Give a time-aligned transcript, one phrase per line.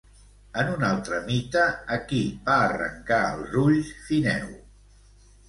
[0.61, 1.65] En un altre mite,
[1.97, 4.51] a qui va arrencar els ulls Fineu?